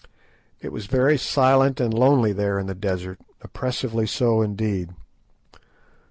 It 0.61 0.71
was 0.71 0.87
very 0.87 1.15
silent 1.15 1.79
and 1.79 1.93
lonely 1.93 2.33
there 2.33 2.57
in 2.57 2.65
the 2.65 2.73
desert, 2.73 3.19
oppressively 3.41 4.07
so 4.07 4.41
indeed. 4.41 4.95